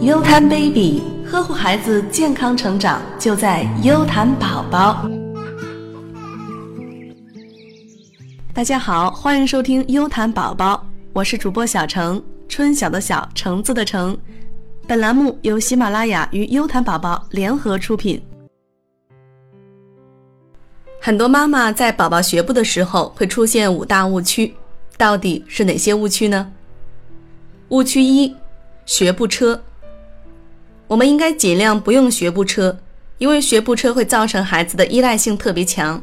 [0.00, 5.08] 优谈 baby 呵护孩子健康成长，就在优谈宝宝。
[8.54, 14.16] 大家好，欢迎收听优谈宝宝，我是主播小程，春晓的晓，橙子的橙。
[14.86, 18.20] 本栏目由喜马拉雅与优谈宝宝联合出品。
[21.00, 24.54] 很多妈妈在宝宝学步的时候会出现五大误区，
[24.96, 26.50] 到底是哪些误区呢？
[27.68, 28.34] 误区一：
[28.88, 29.62] 学步车。
[30.86, 32.76] 我们应该尽量不用学步车，
[33.18, 36.02] 因为学步车会造成孩子的依赖性特别强。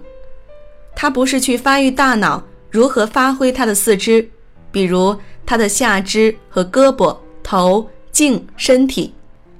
[0.95, 4.29] 他不是去发育大脑如何发挥他的四肢，
[4.71, 5.17] 比如
[5.47, 9.11] 他的下肢和胳膊、头、颈、身体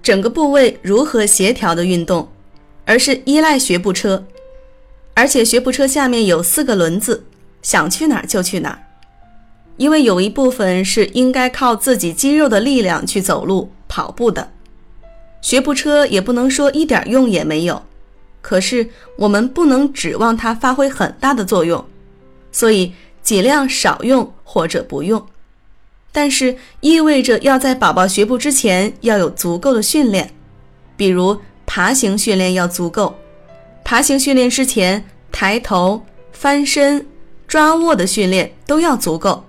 [0.04, 2.30] 整个部位如何协调的运动，
[2.86, 4.24] 而是依赖学步车。
[5.16, 7.24] 而且学步车下面有四个轮子，
[7.64, 8.85] 想去哪儿就去哪儿。
[9.78, 14.52] 因为有一部分是应该靠自己肌肉的力量去走路、跑步的。
[15.42, 17.84] 学步车也不能说一点用也没有，
[18.42, 21.86] 可是我们不能指望它发挥很大的作用，
[22.52, 25.24] 所以尽量少用或者不用。
[26.12, 30.32] 但是意味着要在宝宝学步之前要有足够的训练，
[30.96, 33.16] 比如爬行训练要足够。
[33.84, 37.06] 爬行训练之前，抬头、翻身、
[37.48, 39.44] 抓握的训练都要足够，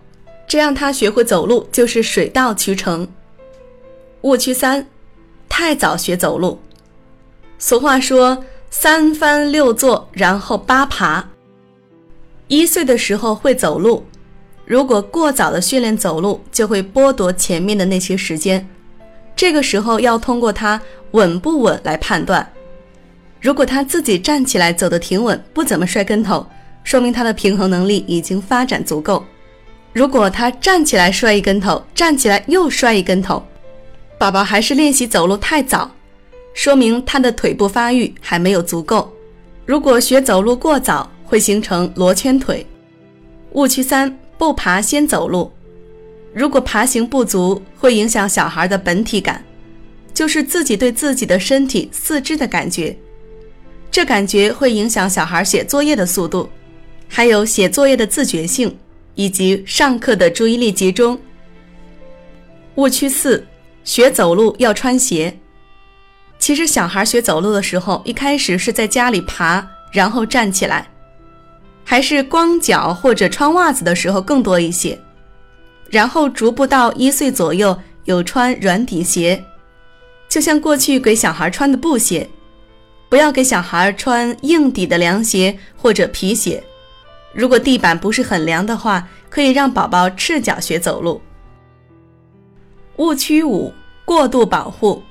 [0.47, 3.07] 这样他学会走路就是水到渠成。
[4.23, 4.87] 误区三。
[5.49, 6.59] 太早学走路，
[7.59, 11.27] 俗话说“三翻六坐，然后八爬”。
[12.49, 14.05] 一岁的时候会走路，
[14.67, 18.69] 如果过早的训练走路，就会剥夺前面的那些时间。
[19.35, 20.79] 这个时候要通过他
[21.13, 22.47] 稳不稳来判断。
[23.41, 26.47] 如果他自己站起来走得挺稳，不怎么摔跟头，
[26.85, 29.25] 说明他的平衡能力已经发展足够。
[29.97, 33.43] 如果他站起来摔一跟头，站起来又摔一跟头。
[34.19, 35.91] 宝宝还是练习走路太早，
[36.53, 39.11] 说明他的腿部发育还没有足够。
[39.65, 42.67] 如果学走路过早，会形成罗圈腿。
[43.53, 45.51] 误区三：不爬先走路。
[46.35, 49.43] 如果爬行不足，会影响小孩的本体感，
[50.13, 52.95] 就是自己对自己的身体、四肢的感觉。
[53.91, 56.51] 这感觉会影响小孩写作业的速度，
[57.09, 58.77] 还有写作业的自觉性，
[59.17, 61.21] 以及上课的注意力集中。
[62.77, 63.45] 误区四。
[63.87, 65.39] 学走路要穿鞋。
[66.41, 70.89] 其实小孩学走路的时候，一开始是在家里爬，然后站起来，
[71.85, 74.99] 还是光脚或者穿袜子的时候更多一些。
[75.89, 79.41] 然后逐步到一岁左右，有穿软底鞋，
[80.29, 82.29] 就像过去给小孩穿的布鞋。
[83.09, 86.61] 不要给小孩穿硬底的凉鞋或者皮鞋。
[87.37, 91.21] 如果地板不是很凉的话，可以让宝宝赤脚学走路。
[92.97, 93.71] 误区五：
[94.07, 95.03] 过度保护。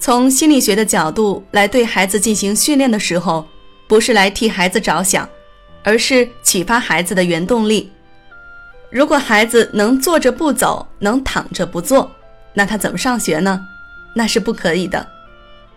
[0.00, 3.46] 从心理学的角度来对孩子进行训练的时候，
[3.86, 5.28] 不是来替孩子着想，
[5.84, 7.92] 而是启发孩子的原动力。
[8.90, 12.10] 如果孩子能坐着不走，能躺着不坐，
[12.54, 13.64] 那他怎么上学呢？
[14.16, 15.06] 那是不可以的。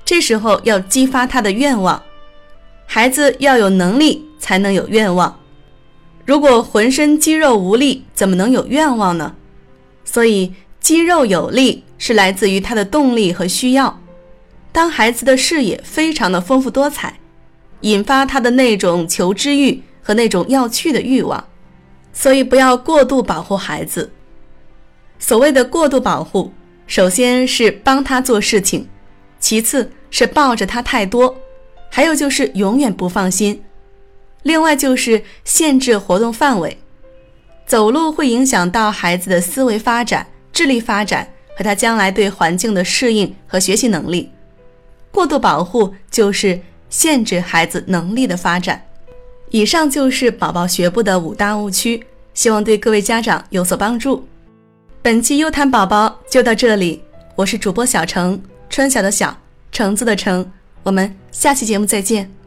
[0.03, 2.01] 这时候要激发他的愿望。
[2.87, 5.38] 孩子要有能力才能有愿望。
[6.25, 9.35] 如果浑身肌肉无力，怎么能有愿望呢？
[10.03, 10.53] 所以。
[10.81, 14.01] 肌肉有力是来自于他的动力和需要。
[14.71, 17.19] 当孩子的视野非常的丰富多彩，
[17.81, 21.45] 引发他的那种求知欲和那种要去的欲望，
[22.13, 24.09] 所以不要过度保护孩子。
[25.19, 26.53] 所谓的过度保护，
[26.87, 28.87] 首先是帮他做事情，
[29.37, 31.35] 其次是抱着他太多，
[31.91, 33.61] 还有就是永远不放心。
[34.43, 36.77] 另外就是限制活动范围，
[37.65, 40.25] 走路会影响到孩子的思维发展。
[40.51, 44.29] 智力发展和他将来对环境的适应和学习能力，
[45.09, 48.83] 过度保护就是限制孩子能力的发展。
[49.51, 54.27] 以上就是宝宝学步的五大误区，希望对各位家长有所帮助。
[55.01, 57.01] 本期优谈宝宝就到这里，
[57.35, 59.33] 我是主播小程，春晓的晓，
[59.71, 60.51] 橙子的橙，
[60.83, 62.38] 我们下期节目再见。